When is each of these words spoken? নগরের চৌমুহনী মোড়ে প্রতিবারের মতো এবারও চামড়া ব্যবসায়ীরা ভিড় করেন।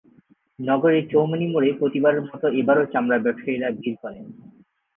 নগরের 0.59 1.03
চৌমুহনী 1.11 1.47
মোড়ে 1.53 1.69
প্রতিবারের 1.79 2.23
মতো 2.23 2.45
এবারও 2.59 2.83
চামড়া 2.93 3.17
ব্যবসায়ীরা 3.25 3.67
ভিড় 3.77 3.97
করেন। 4.03 4.25